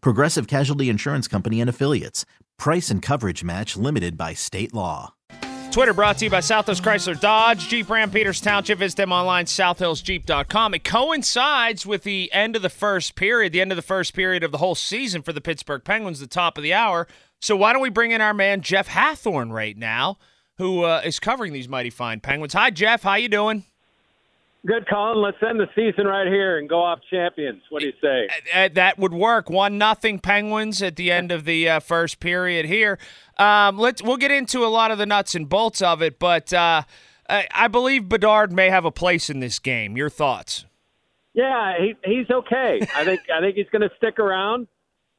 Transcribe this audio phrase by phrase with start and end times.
[0.00, 2.24] Progressive Casualty Insurance Company and Affiliates.
[2.58, 5.14] Price and coverage match limited by state law.
[5.76, 8.78] Twitter brought to you by Southwest Chrysler Dodge, Jeep Ram Peters Township.
[8.78, 10.72] Visit them online, southhillsjeep.com.
[10.72, 14.42] It coincides with the end of the first period, the end of the first period
[14.42, 17.06] of the whole season for the Pittsburgh Penguins, the top of the hour.
[17.42, 20.16] So why don't we bring in our man Jeff Hathhorn right now,
[20.56, 22.54] who uh, is covering these mighty fine Penguins.
[22.54, 23.02] Hi, Jeff.
[23.02, 23.64] How you doing?
[24.66, 25.22] Good, Colin.
[25.22, 27.62] Let's end the season right here and go off champions.
[27.70, 28.28] What do you say?
[28.52, 29.48] Uh, that would work.
[29.48, 32.98] One nothing Penguins at the end of the uh, first period here.
[33.38, 36.52] Um, let's we'll get into a lot of the nuts and bolts of it, but
[36.52, 36.82] uh,
[37.28, 39.96] I, I believe Bedard may have a place in this game.
[39.96, 40.64] Your thoughts?
[41.32, 42.80] Yeah, he, he's okay.
[42.96, 44.66] I think I think he's going to stick around.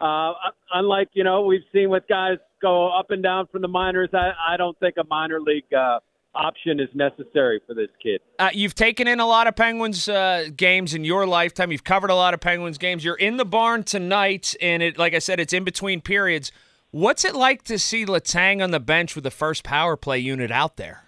[0.02, 0.34] Uh,
[0.73, 4.32] unlike you know we've seen with guys go up and down from the minors, I,
[4.50, 6.00] I don't think a minor league uh,
[6.38, 8.21] option is necessary for this kid.
[8.39, 11.71] Uh, you've taken in a lot of Penguins uh, games in your lifetime.
[11.71, 13.03] You've covered a lot of Penguins games.
[13.03, 16.52] You're in the barn tonight, and it, like I said, it's in between periods.
[16.91, 20.52] What's it like to see Letang on the bench with the first power play unit
[20.52, 21.03] out there?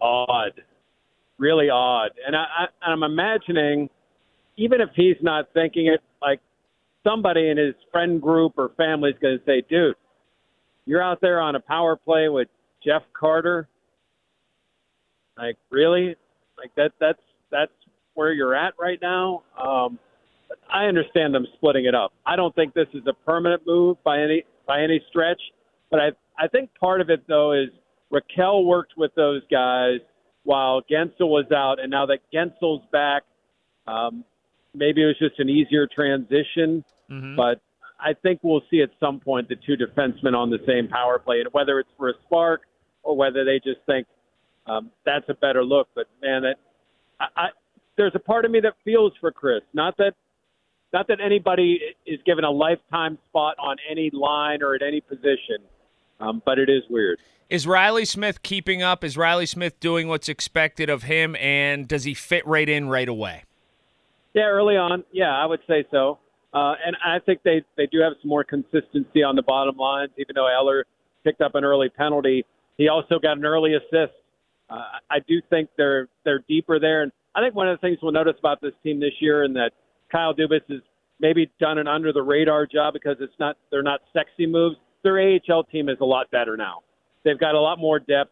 [0.00, 0.62] Odd,
[1.38, 2.10] really odd.
[2.26, 3.88] And I, I, I'm imagining,
[4.56, 6.40] even if he's not thinking it, like
[7.02, 9.96] somebody in his friend group or family is going to say, "Dude,
[10.86, 12.48] you're out there on a power play with
[12.84, 13.68] Jeff Carter."
[15.38, 16.16] Like really?
[16.56, 17.72] Like that that's that's
[18.14, 19.42] where you're at right now.
[19.56, 19.98] Um
[20.72, 22.12] I understand them splitting it up.
[22.26, 25.40] I don't think this is a permanent move by any by any stretch,
[25.90, 27.68] but I I think part of it though is
[28.12, 30.00] Rakell worked with those guys
[30.44, 33.24] while Guentzel was out, and now that Guentzel's back,
[33.86, 34.24] um,
[34.74, 36.82] maybe it was just an easier transition.
[37.10, 37.36] Mm-hmm.
[37.36, 37.60] But
[38.00, 41.40] I think we'll see at some point the two defensemen on the same power play,
[41.40, 42.62] and whether it's for a spark
[43.02, 44.06] or whether they just think
[44.68, 45.88] um, that's a better look.
[45.94, 46.56] But man, that
[47.20, 47.46] I, I,
[47.96, 49.62] there's a part of me that feels for Kris.
[49.72, 50.12] Not that
[50.92, 55.58] not that anybody is given a lifetime spot on any line or at any position,
[56.20, 57.18] um, but it is weird.
[57.50, 59.04] Is Reilly Smith keeping up?
[59.04, 61.36] Is Reilly Smith doing what's expected of him?
[61.36, 63.44] And does he fit right in right away?
[64.34, 66.18] Yeah, early on, yeah, I would say so.
[66.52, 70.10] Uh, and I think they they do have some more consistency on the bottom lines.
[70.18, 70.86] Even though Eller
[71.24, 72.44] picked up an early penalty,
[72.78, 74.14] he also got an early assist
[74.70, 77.98] uh, I do think they're they're deeper there, and I think one of the things
[78.02, 79.70] we'll notice about this team this year, and that
[80.10, 80.80] Kyle Dubas has
[81.20, 84.76] maybe done an under the radar job because it's not they're not sexy moves.
[85.02, 86.80] Their AHL team is a lot better now.
[87.24, 88.30] They've got a lot more depth.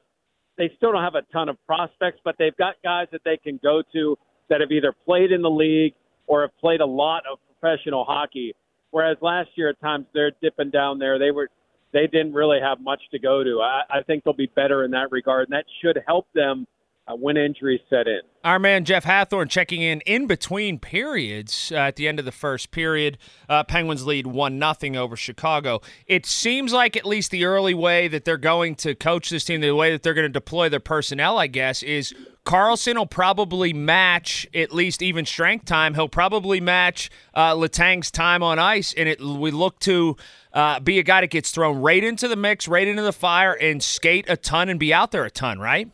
[0.58, 3.60] They still don't have a ton of prospects, but they've got guys that they can
[3.62, 4.16] go to
[4.48, 5.94] that have either played in the league
[6.26, 8.54] or have played a lot of professional hockey.
[8.91, 11.19] Whereas last year at times they're dipping down there.
[11.19, 11.48] They were
[11.96, 13.62] they didn't really have much to go to.
[13.62, 16.66] I, I think they'll be better in that regard, and that should help them
[17.09, 18.21] uh, when injuries set in.
[18.44, 22.33] Our man Jeff Hathhorn checking in in between periods uh, at the end of the
[22.33, 23.19] first period.
[23.49, 25.81] Uh, Penguins lead one nothing over Chicago.
[26.06, 29.61] It seems like at least the early way that they're going to coach this team,
[29.61, 33.73] the way that they're going to deploy their personnel, I guess, is Karlsson will probably
[33.73, 35.94] match at least even strength time.
[35.94, 40.17] He'll probably match uh, Letang's time on ice, and it we look to
[40.53, 43.52] uh, be a guy that gets thrown right into the mix, right into the fire,
[43.52, 45.91] and skate a ton and be out there a ton, right?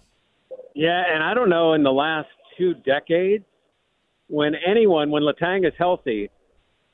[0.74, 2.28] Yeah, and I don't know in the last
[2.58, 3.44] two decades
[4.28, 6.30] when anyone, when Letang is healthy,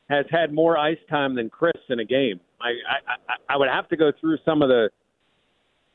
[0.09, 2.41] has had more ice time than Kris in a game.
[2.61, 2.71] I
[3.29, 4.91] I, I would have to go through some of the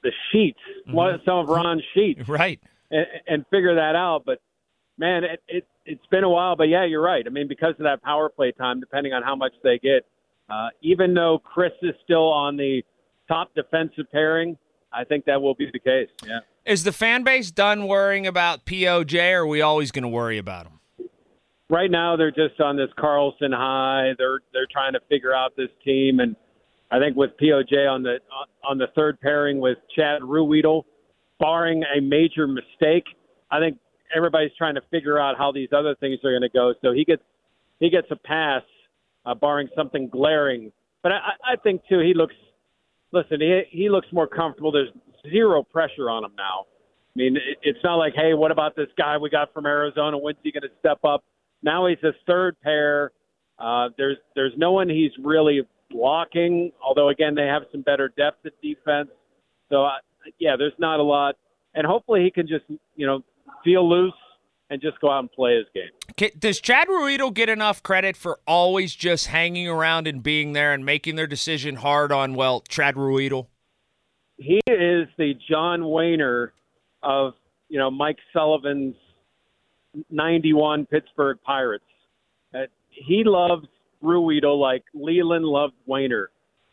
[0.03, 1.23] the sheets, mm-hmm.
[1.25, 2.59] some of Ron's sheets, right,
[2.91, 4.23] and, and figure that out.
[4.25, 4.39] But
[4.97, 6.55] man, it, it it's been a while.
[6.55, 7.25] But yeah, you're right.
[7.25, 10.05] I mean, because of that power play time, depending on how much they get,
[10.49, 12.83] uh, even though Kris is still on the
[13.27, 14.57] top defensive pairing,
[14.91, 16.09] I think that will be the case.
[16.25, 16.39] Yeah.
[16.65, 20.37] Is the fan base done worrying about POJ, or are we always going to worry
[20.37, 20.79] about him?
[21.69, 24.11] Right now, they're just on this Karlsson high.
[24.17, 26.35] They're they're trying to figure out this team, and
[26.91, 28.19] I think with POJ on the
[28.63, 30.83] on the third pairing with Chad Ruhwedel,
[31.39, 33.05] barring a major mistake,
[33.51, 33.77] I think
[34.15, 36.73] everybody's trying to figure out how these other things are going to go.
[36.81, 37.23] So he gets
[37.79, 38.61] he gets a pass,
[39.25, 40.71] uh, barring something glaring.
[41.01, 42.35] But I, I think too he looks.
[43.11, 44.71] Listen, he he looks more comfortable.
[44.71, 44.89] There's
[45.29, 46.65] zero pressure on him now.
[47.15, 50.17] I mean, it's not like, hey, what about this guy we got from Arizona?
[50.17, 51.23] When's he going to step up?
[51.61, 53.11] Now he's a third pair.
[53.59, 55.61] Uh, there's there's no one he's really
[55.91, 56.71] blocking.
[56.83, 59.09] Although again, they have some better depth at defense.
[59.69, 59.91] So uh,
[60.39, 61.35] yeah, there's not a lot,
[61.75, 62.65] and hopefully he can just
[62.95, 63.23] you know
[63.63, 64.13] feel loose
[64.69, 66.31] and just go out and play his game.
[66.39, 70.83] Does Chad Ruhwedel get enough credit for always just hanging around and being there and
[70.83, 73.47] making their decision hard on well, Chad Ruhwedel?
[74.83, 76.49] Is the John Wehner
[77.01, 77.33] of
[77.69, 78.95] you know Mike Sullivan's
[80.09, 81.85] '91 Pittsburgh Pirates.
[82.53, 83.65] Uh, he loves
[84.03, 86.25] Ruhwedel like Leyland loved Wehner,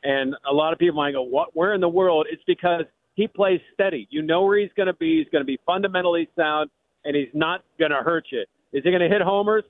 [0.02, 1.54] and a lot of people might go, "What?
[1.54, 2.84] Where in the world?" It's because
[3.14, 4.08] he plays steady.
[4.10, 5.18] You know where he's going to be.
[5.18, 6.70] He's going to be fundamentally sound,
[7.04, 8.44] and he's not going to hurt you.
[8.72, 9.64] Is he going to hit homers?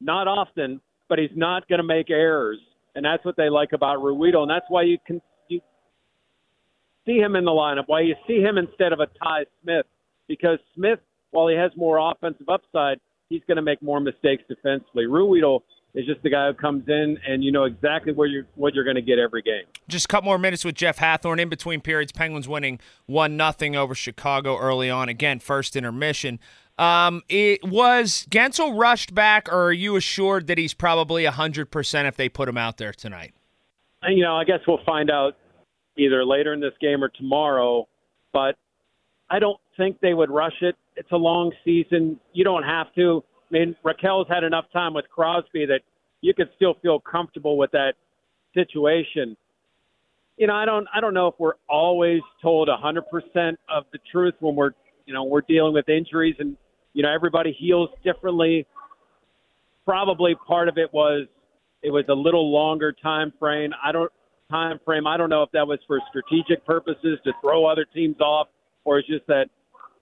[0.00, 2.58] Not often, but he's not going to make errors,
[2.94, 5.20] and that's what they like about Ruhwedel, and that's why you can
[7.06, 7.84] see him in the lineup.
[7.86, 9.86] Why you see him instead of a Ty Smith,
[10.28, 11.00] because Smith,
[11.30, 15.04] while he has more offensive upside, he's going to make more mistakes defensively.
[15.06, 15.60] Ruhwedel
[15.94, 18.84] is just the guy who comes in and you know exactly where you what you're
[18.84, 19.64] going to get every game.
[19.88, 22.12] Just a couple more minutes with Jeff Hathhorn in between periods.
[22.12, 25.08] Penguins winning one nothing over Chicago early on.
[25.08, 26.38] Again, first intermission.
[26.78, 32.08] Um, it was Guentzel rushed back, or are you assured that he's probably hundred percent
[32.08, 33.34] if they put him out there tonight?
[34.08, 35.36] You know, I guess we'll find out
[35.96, 37.86] either later in this game or tomorrow.
[38.32, 38.56] But
[39.30, 40.76] I don't think they would rush it.
[40.96, 42.18] It's a long season.
[42.32, 43.22] You don't have to.
[43.50, 45.80] I mean, Rakell's had enough time with Crosby that
[46.20, 47.94] you could still feel comfortable with that
[48.54, 49.36] situation.
[50.36, 54.34] You know, I don't, I don't know if we're always told 100% of the truth
[54.40, 54.72] when we're,
[55.06, 56.56] you know, we're dealing with injuries and,
[56.94, 58.66] you know, everybody heals differently.
[59.84, 61.26] Probably part of it was
[61.82, 63.72] it was a little longer time frame.
[63.82, 64.12] I don't
[64.52, 65.06] time frame.
[65.06, 68.48] I don't know if that was for strategic purposes to throw other teams off,
[68.84, 69.46] or it's just that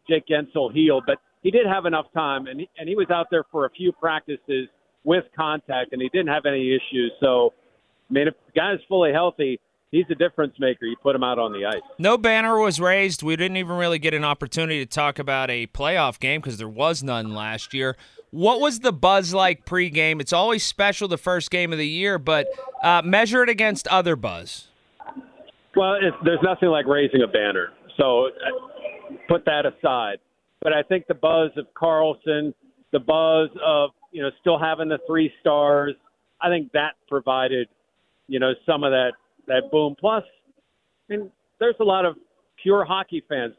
[0.08, 1.04] Jake Guentzel healed.
[1.06, 3.70] But he did have enough time, and he, and he was out there for a
[3.70, 4.68] few practices
[5.04, 7.12] with contact, and he didn't have any issues.
[7.20, 7.54] So,
[8.10, 9.60] I mean, if the guy's fully healthy,
[9.90, 10.84] he's a difference maker.
[10.84, 11.82] You put him out on the ice.
[11.98, 13.22] No banner was raised.
[13.22, 16.68] We didn't even really get an opportunity to talk about a playoff game because there
[16.68, 17.96] was none last year.
[18.30, 20.20] What was the buzz like pregame?
[20.20, 22.48] It's always special the first game of the year, but
[22.82, 24.68] uh, measure it against other buzz.
[25.74, 27.70] Well, there's nothing like raising a banner.
[27.96, 30.18] So uh, put that aside.
[30.62, 32.54] But I think the buzz of Karlsson,
[32.92, 35.94] the buzz of you know still having the three stars,
[36.40, 37.68] I think that provided
[38.28, 39.12] you know some of that
[39.46, 39.96] that boom.
[39.98, 40.22] Plus,
[41.08, 42.16] I mean, there's a lot of
[42.62, 43.54] pure hockey fans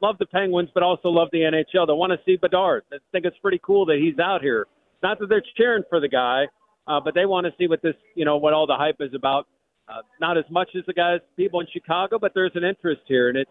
[0.00, 1.86] love the Penguins, but also love the NHL.
[1.86, 2.84] They want to see Bedard.
[2.90, 4.66] They think it's pretty cool that he's out here.
[5.02, 6.44] Not that they're cheering for the guy,
[6.86, 9.14] uh, but they want to see what this, you know, what all the hype is
[9.14, 9.46] about.
[9.88, 13.28] Uh, not as much as the guys, people in Chicago, but there's an interest here,
[13.28, 13.50] and it's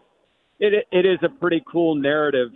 [0.58, 2.50] it it is a pretty cool narrative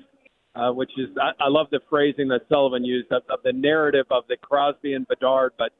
[0.55, 4.07] uh, which is I, I love the phrasing that Sullivan used of, of the narrative
[4.11, 5.53] of the Crosby and Bedard.
[5.59, 5.73] But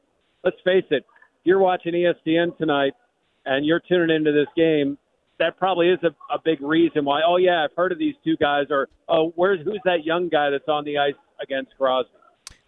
[0.43, 1.05] let's face it,
[1.43, 2.93] you're watching ESPN tonight
[3.45, 4.97] and you're tuning into this game,
[5.39, 7.21] that probably is a, a big reason why.
[7.25, 8.67] Oh yeah, I've heard of these two guys.
[8.69, 12.11] Or oh, where's who's that young guy that's on the ice against Crosby?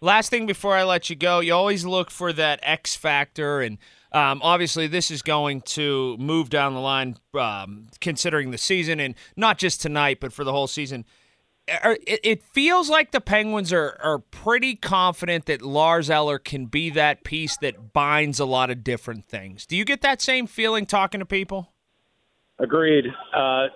[0.00, 3.78] Last thing before I let you go, you always look for that X factor, and
[4.12, 9.14] um, obviously this is going to move down the line, um, considering the season, and
[9.36, 11.04] not just tonight, but for the whole season
[11.68, 17.24] it feels like the Penguins are, are pretty confident that Lars Eller can be that
[17.24, 19.66] piece that binds a lot of different things.
[19.66, 21.72] Do you get that same feeling talking to people?
[22.58, 23.04] Agreed.
[23.34, 23.66] Uh,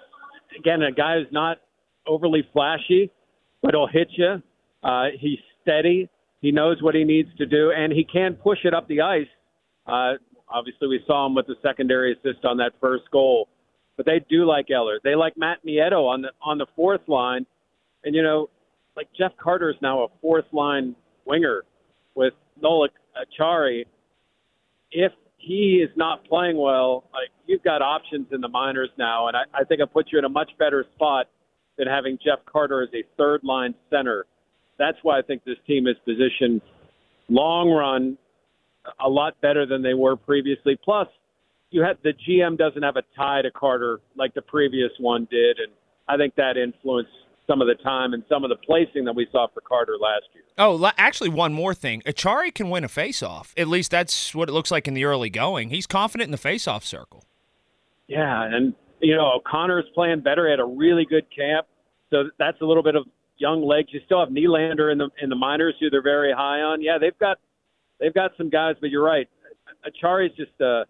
[0.58, 1.58] again, a guy who's not
[2.06, 3.10] overly flashy,
[3.62, 4.42] but he'll hit you.
[4.82, 6.08] Uh, he's steady.
[6.40, 9.28] He knows what he needs to do, and he can push it up the ice.
[9.86, 10.14] Uh,
[10.48, 13.48] obviously, we saw him with the secondary assist on that first goal.
[13.96, 14.98] But they do like Eller.
[15.04, 17.46] They like Matt Nieto on the on the fourth line
[18.04, 18.50] and you know,
[18.96, 21.62] like Jeff Carter is now a fourth line winger
[22.14, 23.84] with Noel Acciari.
[24.90, 25.12] If
[25.42, 29.42] he is not playing well, like you've got options in the minors now, and I,
[29.52, 31.26] I think it puts you in a much better spot
[31.76, 34.25] than having Jeff Carter as a third line center.
[34.78, 36.61] That's why I think this team is positioned
[37.28, 38.16] long run
[39.04, 40.78] a lot better than they were previously.
[40.84, 41.08] Plus,
[41.70, 45.58] you had the GM doesn't have a tie to Carter like the previous one did,
[45.58, 45.72] and
[46.08, 47.11] I think that influenced
[47.46, 50.25] some of the time and some of the placing that we saw for Carter last
[50.34, 50.44] year.
[50.58, 52.02] Oh, actually, one more thing.
[52.06, 53.52] Acciari can win a faceoff.
[53.56, 55.70] At least that's what it looks like in the early going.
[55.70, 57.25] He's confident in the faceoff circle.
[58.08, 60.46] Yeah, and you know O'Connor's playing better.
[60.46, 61.66] He had a really good camp,
[62.11, 63.06] so that's a little bit of
[63.38, 63.88] young legs.
[63.92, 66.82] You still have Nylander in the in the minors, who they're very high on.
[66.82, 67.38] Yeah, they've got
[67.99, 69.28] they've got some guys, but you're right.
[69.87, 70.84] Acciari's just a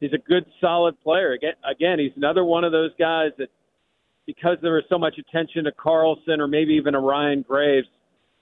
[0.00, 1.32] he's a good, solid player.
[1.32, 3.48] Again, again, he's another one of those guys that
[4.26, 7.88] because there was so much attention to Karlsson or maybe even a Ryan Graves,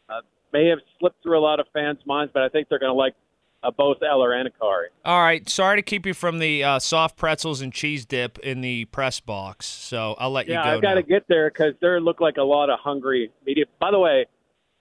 [0.09, 0.21] uh,
[0.53, 2.31] may have slipped through a lot of fans' minds.
[2.33, 3.15] But I think they're going to like
[3.63, 4.87] uh, both Eller and Acciari.
[5.05, 5.49] All right.
[5.49, 9.21] Sorry to keep you from the uh, soft pretzels and cheese dip in the press
[9.21, 9.67] box.
[9.67, 10.69] So I'll let yeah, you go.
[10.69, 13.65] Yeah, I've got to get there because there look like a lot of hungry media.
[13.81, 14.27] By the way,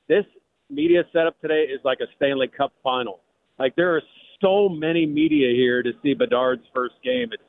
[0.07, 0.25] this
[0.69, 3.19] media setup today is like a Stanley Cup final.
[3.59, 4.01] Like there are
[4.41, 7.29] so many media here to see Bedard's first game.
[7.31, 7.43] It's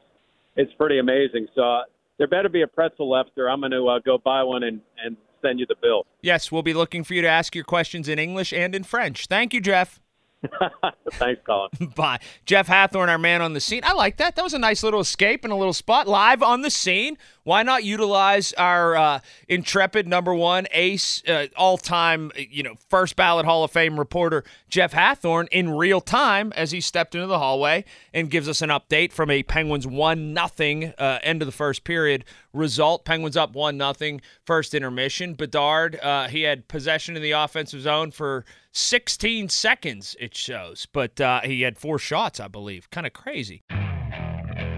[0.55, 1.47] it's pretty amazing.
[1.55, 1.83] So uh,
[2.19, 4.81] there better be a pretzel left, or I'm going to uh, go buy one and
[5.05, 6.07] and send you the bill.
[6.23, 9.27] Yes, we'll be looking for you to ask your questions in English and in French.
[9.27, 10.01] Thank you, Jeff.
[11.13, 11.71] Thanks, Colin.
[11.97, 12.19] Bye.
[12.45, 13.83] Jeff Hathhorn, our man on the scene.
[13.85, 14.37] I like that.
[14.37, 17.17] That was a nice little escape and a little spot live on the scene.
[17.45, 23.17] Why not utilize our uh, intrepid number one ace, uh, all time, you know, first
[23.17, 27.41] ballot Hall of Fame reporter, Jeff Hathhorn, in real time as he stepped into the
[27.41, 27.85] hallway
[28.15, 31.83] and gives us an update from a Penguins 1 nothing uh, end of the first
[31.83, 33.05] period result.
[33.05, 35.35] Penguins up 1 nothing first intermission.
[35.35, 41.21] Bedard, uh, he had possession in the offensive zone for 16 seconds, it shows, but
[41.21, 42.89] uh, he had four shots, I believe.
[42.91, 43.63] Kind of crazy.